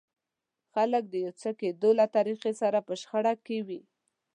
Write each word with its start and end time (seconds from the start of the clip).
خلک 0.73 1.03
د 1.09 1.13
يو 1.25 1.31
څه 1.41 1.49
د 1.53 1.57
کېدو 1.61 1.89
له 1.99 2.05
طريقې 2.15 2.51
سره 2.61 2.79
په 2.87 2.93
شخړه 3.01 3.33
کې 3.45 3.57
وي. 3.67 3.81